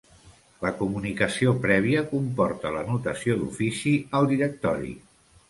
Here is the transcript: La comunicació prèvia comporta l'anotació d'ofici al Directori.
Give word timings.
La 0.61 0.69
comunicació 0.77 1.53
prèvia 1.65 2.01
comporta 2.15 2.73
l'anotació 2.77 3.37
d'ofici 3.43 3.95
al 4.21 4.33
Directori. 4.35 4.93